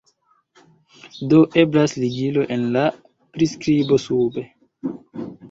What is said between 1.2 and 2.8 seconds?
Do, estas ligilo en